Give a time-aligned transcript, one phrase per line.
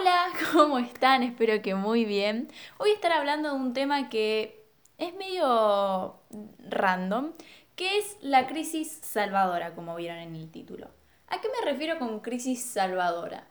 [0.00, 1.22] Hola, ¿cómo están?
[1.22, 2.48] Espero que muy bien.
[2.78, 4.64] Voy a estar hablando de un tema que
[4.96, 6.20] es medio
[6.70, 7.32] random,
[7.76, 10.88] que es la crisis salvadora, como vieron en el título.
[11.28, 13.46] ¿A qué me refiero con crisis salvadora?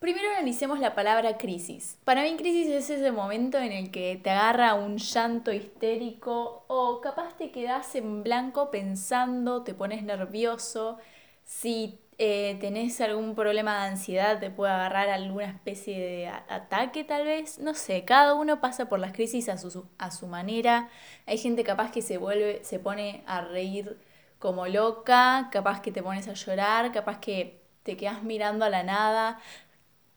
[0.00, 1.96] Primero analicemos la palabra crisis.
[2.02, 7.00] Para mí crisis es ese momento en el que te agarra un llanto histérico o
[7.00, 10.98] capaz te quedas en blanco pensando, te pones nervioso,
[11.44, 17.24] si eh, tenés algún problema de ansiedad, te puede agarrar alguna especie de ataque tal
[17.24, 20.88] vez, no sé, cada uno pasa por las crisis a su, a su manera,
[21.26, 23.98] hay gente capaz que se vuelve, se pone a reír
[24.38, 28.82] como loca, capaz que te pones a llorar, capaz que te quedas mirando a la
[28.82, 29.38] nada,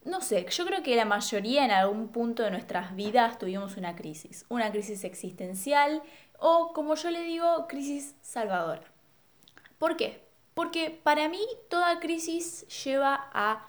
[0.06, 3.96] no sé, yo creo que la mayoría en algún punto de nuestras vidas tuvimos una
[3.96, 6.02] crisis, una crisis existencial
[6.40, 8.84] o como yo le digo, crisis salvadora.
[9.78, 10.29] ¿Por qué?
[10.60, 13.66] Porque para mí toda crisis lleva a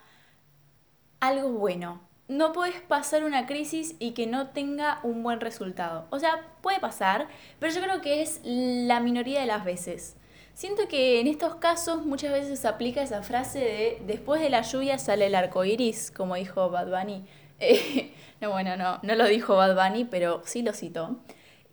[1.21, 2.01] algo bueno.
[2.27, 6.05] No puedes pasar una crisis y que no tenga un buen resultado.
[6.09, 10.17] O sea, puede pasar, pero yo creo que es la minoría de las veces.
[10.53, 14.61] Siento que en estos casos muchas veces se aplica esa frase de después de la
[14.61, 17.25] lluvia sale el arco iris, como dijo Bad Bunny.
[18.41, 21.21] no, bueno, no, no lo dijo Bad Bunny, pero sí lo citó.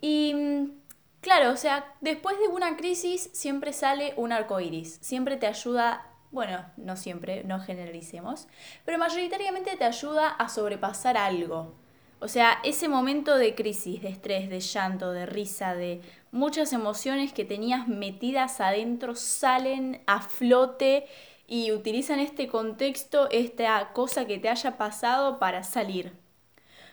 [0.01, 0.78] Y mm,
[1.21, 4.99] Claro, o sea, después de una crisis siempre sale un arco iris.
[5.01, 8.47] Siempre te ayuda, bueno, no siempre, no generalicemos,
[8.85, 11.75] pero mayoritariamente te ayuda a sobrepasar algo.
[12.21, 16.03] O sea, ese momento de crisis, de estrés, de llanto, de risa, de
[16.33, 21.07] muchas emociones que tenías metidas adentro salen a flote
[21.47, 26.13] y utilizan este contexto, esta cosa que te haya pasado para salir.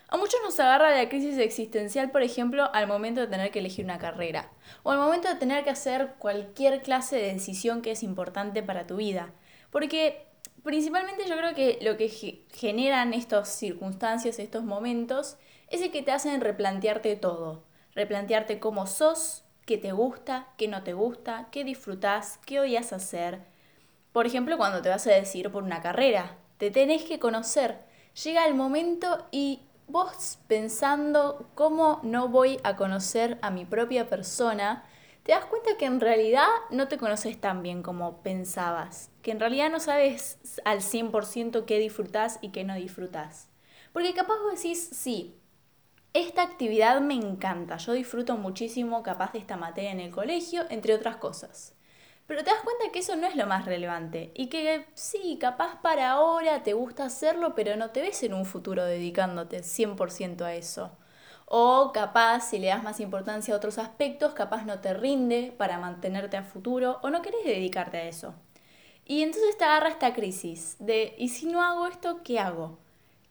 [0.08, 3.84] A muchos nos agarra la crisis existencial, por ejemplo, al momento de tener que elegir
[3.84, 4.50] una carrera,
[4.84, 8.86] o al momento de tener que hacer cualquier clase de decisión que es importante para
[8.86, 9.32] tu vida.
[9.70, 10.26] Porque
[10.62, 16.12] principalmente yo creo que lo que generan estas circunstancias, estos momentos, es el que te
[16.12, 17.64] hacen replantearte todo.
[17.94, 23.40] Replantearte cómo sos, qué te gusta, qué no te gusta, qué disfrutás, qué odias hacer.
[24.12, 27.80] Por ejemplo, cuando te vas a decidir por una carrera, te tenés que conocer.
[28.22, 34.84] Llega el momento y vos pensando cómo no voy a conocer a mi propia persona,
[35.22, 39.40] te das cuenta que en realidad no te conoces tan bien como pensabas, que en
[39.40, 43.48] realidad no sabes al 100% qué disfrutás y qué no disfrutás.
[43.92, 45.36] Porque capaz vos decís, sí,
[46.12, 50.94] esta actividad me encanta, yo disfruto muchísimo capaz de esta materia en el colegio, entre
[50.94, 51.75] otras cosas.
[52.26, 55.80] Pero te das cuenta que eso no es lo más relevante y que sí, capaz
[55.80, 60.54] para ahora te gusta hacerlo, pero no te ves en un futuro dedicándote 100% a
[60.54, 60.90] eso.
[61.46, 65.78] O capaz, si le das más importancia a otros aspectos, capaz no te rinde para
[65.78, 68.34] mantenerte a futuro o no querés dedicarte a eso.
[69.04, 72.78] Y entonces te agarra esta crisis de, ¿y si no hago esto, qué hago?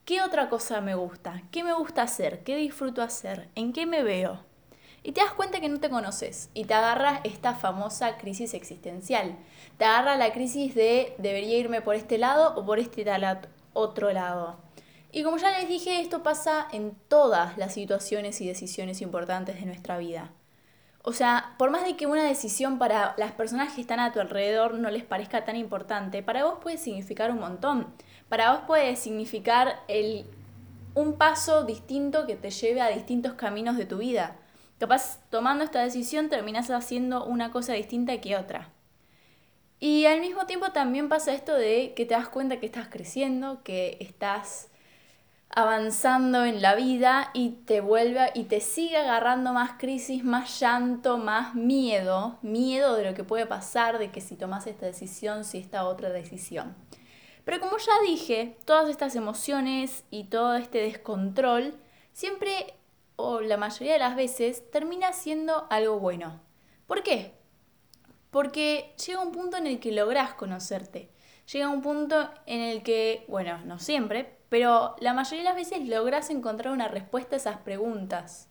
[0.06, 1.44] ¿Qué otra cosa me gusta?
[1.52, 2.44] ¿Qué me gusta hacer?
[2.44, 3.50] ¿Qué disfruto hacer?
[3.56, 4.40] ¿En qué me veo?
[5.06, 9.38] Y te das cuenta que no te conoces y te agarra esta famosa crisis existencial.
[9.78, 13.06] Te agarra la crisis de debería irme por este lado o por este
[13.74, 14.56] otro lado.
[15.12, 19.68] Y como ya les dije, esto pasa en todas las situaciones y decisiones importantes de
[19.68, 20.32] nuestra vida.
[21.04, 24.20] O sea, por más de que una decisión para las personas que están a tu
[24.20, 27.94] alrededor no les parezca tan importante, para vos puede significar un montón.
[28.28, 30.26] Para vos puede significar el,
[30.96, 34.38] un paso distinto que te lleve a distintos caminos de tu vida.
[34.80, 38.70] Capaz tomando esta decisión terminas haciendo una cosa distinta que otra.
[39.80, 43.62] Y al mismo tiempo también pasa esto de que te das cuenta que estás creciendo,
[43.64, 44.70] que estás
[45.50, 51.18] avanzando en la vida y te vuelve y te sigue agarrando más crisis, más llanto,
[51.18, 55.60] más miedo, miedo de lo que puede pasar, de que si tomas esta decisión, si
[55.60, 56.76] esta otra decisión.
[57.46, 61.76] Pero como ya dije, todas estas emociones y todo este descontrol
[62.12, 62.74] siempre
[63.16, 66.42] o la mayoría de las veces termina siendo algo bueno.
[66.88, 67.34] ¿Por qué?
[68.32, 71.10] Porque llega un punto en el que logras conocerte.
[71.52, 75.88] Llega un punto en el que, bueno, no siempre, pero la mayoría de las veces
[75.88, 78.50] logras encontrar una respuesta a esas preguntas.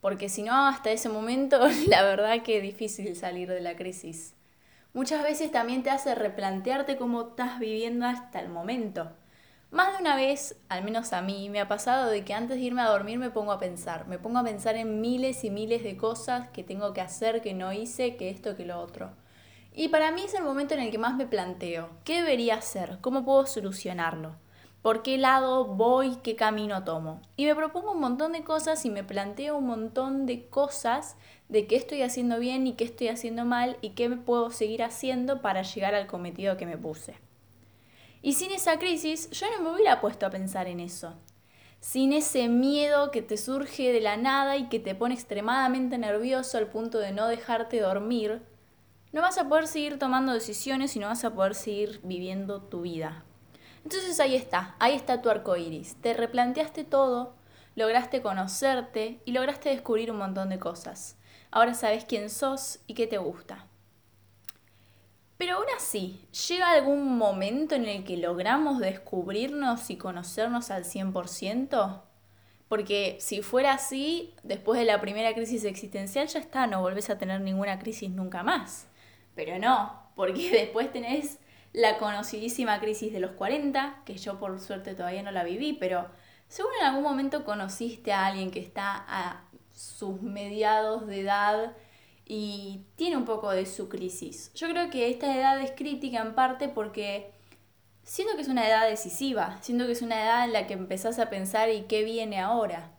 [0.00, 4.34] Porque si no, hasta ese momento, la verdad que es difícil salir de la crisis.
[4.94, 9.12] Muchas veces también te hace replantearte cómo estás viviendo hasta el momento.
[9.72, 12.62] Más de una vez, al menos a mí, me ha pasado de que antes de
[12.62, 15.82] irme a dormir me pongo a pensar, me pongo a pensar en miles y miles
[15.82, 19.12] de cosas que tengo que hacer, que no hice, que esto, que lo otro.
[19.74, 22.98] Y para mí es el momento en el que más me planteo, ¿qué debería hacer?
[23.00, 24.36] ¿Cómo puedo solucionarlo?
[24.82, 26.16] ¿Por qué lado voy?
[26.16, 27.22] ¿Qué camino tomo?
[27.38, 31.16] Y me propongo un montón de cosas y me planteo un montón de cosas
[31.48, 35.40] de qué estoy haciendo bien y qué estoy haciendo mal y qué puedo seguir haciendo
[35.40, 37.14] para llegar al cometido que me puse.
[38.22, 41.14] Y sin esa crisis yo no me hubiera puesto a pensar en eso.
[41.80, 46.56] Sin ese miedo que te surge de la nada y que te pone extremadamente nervioso
[46.56, 48.42] al punto de no dejarte dormir,
[49.10, 52.82] no vas a poder seguir tomando decisiones y no vas a poder seguir viviendo tu
[52.82, 53.24] vida.
[53.82, 55.96] Entonces ahí está, ahí está tu arco iris.
[56.00, 57.34] Te replanteaste todo,
[57.74, 61.16] lograste conocerte y lograste descubrir un montón de cosas.
[61.50, 63.66] Ahora sabes quién sos y qué te gusta.
[65.42, 72.00] Pero aún así, ¿llega algún momento en el que logramos descubrirnos y conocernos al 100%?
[72.68, 77.18] Porque si fuera así, después de la primera crisis existencial ya está, no volvés a
[77.18, 78.86] tener ninguna crisis nunca más.
[79.34, 81.40] Pero no, porque después tenés
[81.72, 86.06] la conocidísima crisis de los 40, que yo por suerte todavía no la viví, pero
[86.46, 89.42] seguro en algún momento conociste a alguien que está a
[89.72, 91.72] sus mediados de edad
[92.26, 94.52] y tiene un poco de su crisis.
[94.54, 97.32] Yo creo que esta edad es crítica en parte porque
[98.04, 101.18] siento que es una edad decisiva, siento que es una edad en la que empezás
[101.18, 102.92] a pensar y qué viene ahora,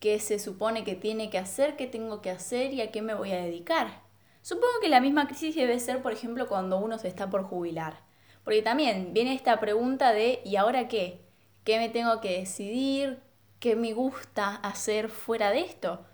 [0.00, 3.14] qué se supone que tiene que hacer, qué tengo que hacer y a qué me
[3.14, 4.02] voy a dedicar.
[4.42, 8.00] Supongo que la misma crisis debe ser, por ejemplo, cuando uno se está por jubilar.
[8.44, 11.20] Porque también viene esta pregunta de ¿y ahora qué?
[11.64, 13.20] ¿Qué me tengo que decidir?
[13.60, 16.06] ¿Qué me gusta hacer fuera de esto?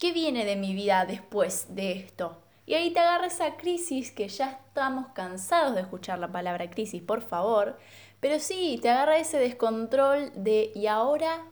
[0.00, 2.42] ¿Qué viene de mi vida después de esto?
[2.66, 7.02] Y ahí te agarra esa crisis que ya estamos cansados de escuchar la palabra crisis,
[7.02, 7.78] por favor.
[8.18, 11.44] Pero sí, te agarra ese descontrol de ¿y ahora?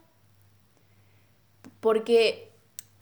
[1.79, 2.51] Porque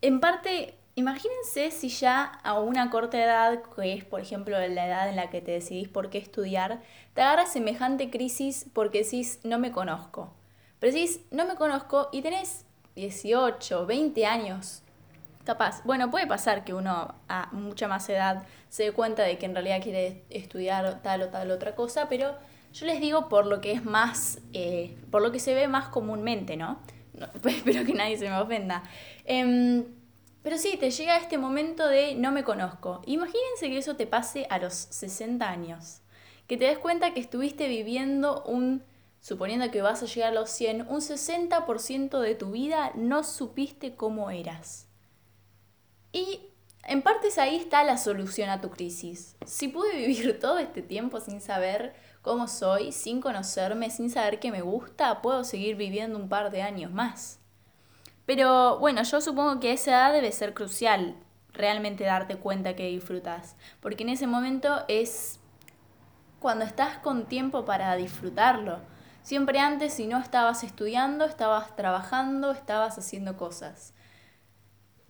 [0.01, 5.07] en parte Imagínense si ya a una corta edad, que es por ejemplo la edad
[5.07, 6.81] en la que te decidís por qué estudiar,
[7.13, 10.33] te agarra semejante crisis porque decís no me conozco.
[10.79, 12.65] Pero decís no me conozco y tenés
[12.95, 14.81] 18, 20 años.
[15.47, 19.45] Capaz, bueno, puede pasar que uno a mucha más edad se dé cuenta de que
[19.45, 22.35] en realidad quiere estudiar tal o tal otra cosa, pero
[22.73, 25.87] yo les digo por lo que es más, eh, por lo que se ve más
[25.87, 26.81] comúnmente, ¿no?
[27.45, 28.83] espero que nadie se me ofenda.
[29.23, 29.85] Eh,
[30.43, 33.01] pero sí, te llega este momento de no me conozco.
[33.05, 36.01] Imagínense que eso te pase a los 60 años.
[36.47, 38.83] Que te des cuenta que estuviste viviendo un,
[39.21, 43.95] suponiendo que vas a llegar a los 100, un 60% de tu vida no supiste
[43.95, 44.86] cómo eras.
[46.11, 46.41] Y
[46.83, 49.35] en partes ahí está la solución a tu crisis.
[49.45, 54.51] Si pude vivir todo este tiempo sin saber cómo soy, sin conocerme, sin saber qué
[54.51, 57.39] me gusta, puedo seguir viviendo un par de años más.
[58.25, 61.15] Pero bueno, yo supongo que esa edad debe ser crucial,
[61.53, 65.39] realmente darte cuenta que disfrutas, porque en ese momento es
[66.39, 68.79] cuando estás con tiempo para disfrutarlo.
[69.23, 73.93] Siempre antes, si no estabas estudiando, estabas trabajando, estabas haciendo cosas.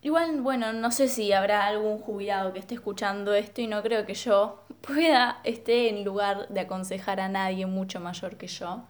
[0.01, 4.05] Igual, bueno, no sé si habrá algún jubilado que esté escuchando esto y no creo
[4.05, 8.83] que yo pueda, esté en lugar de aconsejar a nadie mucho mayor que yo.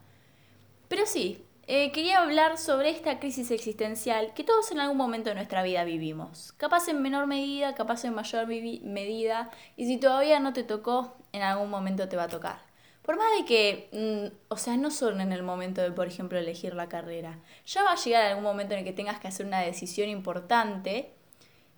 [0.89, 5.35] Pero sí, eh, quería hablar sobre esta crisis existencial que todos en algún momento de
[5.35, 6.53] nuestra vida vivimos.
[6.53, 11.41] Capaz en menor medida, capaz en mayor medida, y si todavía no te tocó, en
[11.41, 12.66] algún momento te va a tocar.
[13.07, 16.37] Por más de que, mm, o sea, no solo en el momento de, por ejemplo,
[16.37, 19.45] elegir la carrera, ya va a llegar algún momento en el que tengas que hacer
[19.45, 21.13] una decisión importante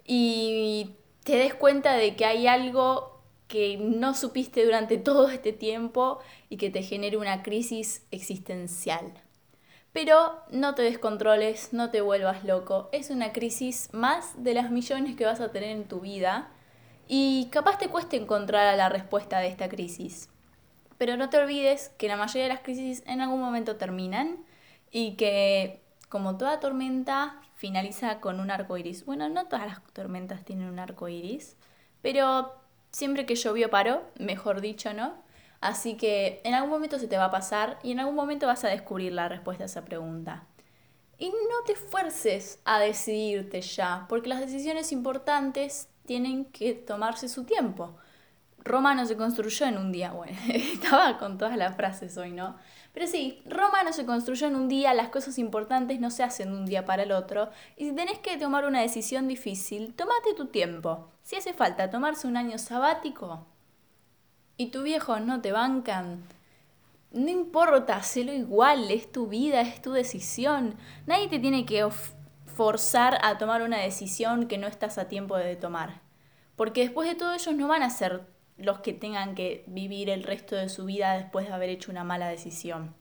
[0.07, 6.17] y te des cuenta de que hay algo que no supiste durante todo este tiempo
[6.49, 9.13] y que te genere una crisis existencial.
[9.93, 12.89] Pero no te descontroles, no te vuelvas loco.
[12.91, 16.49] Es una crisis más de las millones que vas a tener en tu vida
[17.07, 20.27] y capaz te cueste encontrar la respuesta de esta crisis.
[20.99, 24.45] Pero no te olvides que la mayoría de las crisis en algún momento terminan
[24.91, 29.05] y que, como toda tormenta, finaliza con un arco iris.
[29.05, 31.55] Bueno, no todas las tormentas tienen un arco iris,
[32.01, 32.53] pero
[32.91, 35.13] siempre que llovió paró, mejor dicho, ¿no?
[35.61, 38.65] Así que en algún momento se te va a pasar y en algún momento vas
[38.65, 40.43] a descubrir la respuesta a esa pregunta.
[41.17, 47.45] Y no te fuerces a decidirte ya, porque las decisiones importantes tienen que tomarse su
[47.45, 47.95] tiempo.
[48.63, 52.57] Roma no se construyó en un día, bueno, estaba con todas las frases hoy, ¿no?
[52.93, 56.51] Pero sí, Roma no se construyó en un día, las cosas importantes no se hacen
[56.51, 60.33] de un día para el otro, y si tenés que tomar una decisión difícil, tómate
[60.35, 61.09] tu tiempo.
[61.23, 63.45] Si hace falta tomarse un año sabático,
[64.57, 66.23] y tu viejo no te bancan,
[67.11, 70.75] no importa, hacelo igual, es tu vida, es tu decisión.
[71.07, 71.87] Nadie te tiene que
[72.45, 76.01] forzar a tomar una decisión que no estás a tiempo de tomar.
[76.55, 78.27] Porque después de todo ellos no van a ser
[78.59, 82.03] los que tengan que vivir el resto de su vida después de haber hecho una
[82.03, 82.93] mala decisión.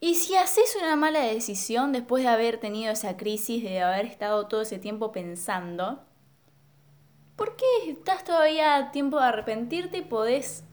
[0.00, 4.46] Y si haces una mala decisión después de haber tenido esa crisis, de haber estado
[4.48, 6.04] todo ese tiempo pensando,
[7.36, 10.64] ¿por qué estás todavía a tiempo de arrepentirte y podés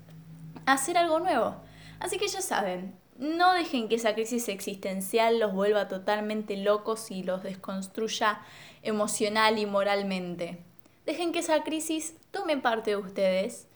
[0.66, 1.56] hacer algo nuevo?
[2.00, 7.24] Así que ya saben, no dejen que esa crisis existencial los vuelva totalmente locos y
[7.24, 8.42] los desconstruya
[8.82, 10.58] emocional y moralmente.
[11.06, 13.68] Dejen que esa crisis tome parte de ustedes.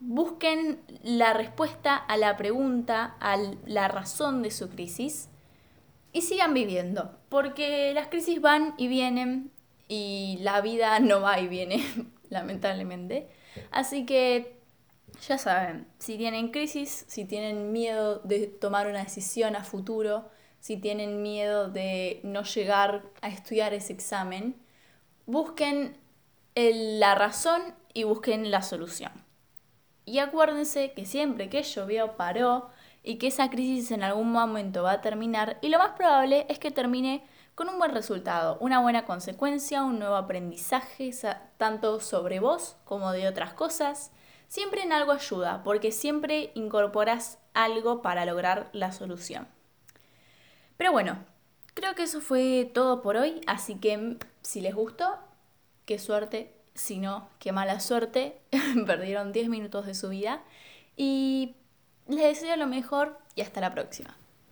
[0.00, 3.36] Busquen la respuesta a la pregunta, a
[3.66, 5.28] la razón de su crisis
[6.12, 9.50] y sigan viviendo, porque las crisis van y vienen
[9.88, 11.84] y la vida no va y viene,
[12.30, 13.28] lamentablemente.
[13.70, 14.56] Así que
[15.26, 20.28] ya saben, si tienen crisis, si tienen miedo de tomar una decisión a futuro,
[20.60, 24.56] si tienen miedo de no llegar a estudiar ese examen,
[25.26, 25.96] busquen
[26.54, 27.62] la razón
[27.96, 29.10] y busquen la solución.
[30.04, 32.68] Y acuérdense que siempre que llovió paró
[33.02, 36.58] y que esa crisis en algún momento va a terminar y lo más probable es
[36.58, 37.24] que termine
[37.54, 41.10] con un buen resultado, una buena consecuencia, un nuevo aprendizaje,
[41.56, 44.12] tanto sobre vos como de otras cosas.
[44.46, 49.48] Siempre en algo ayuda, porque siempre incorporas algo para lograr la solución.
[50.76, 51.24] Pero bueno,
[51.72, 55.16] creo que eso fue todo por hoy, así que si les gustó,
[55.86, 58.38] qué suerte, si no, qué mala suerte,
[58.86, 60.42] perdieron 10 minutos de su vida
[60.96, 61.56] y
[62.08, 64.16] les deseo lo mejor y hasta la próxima.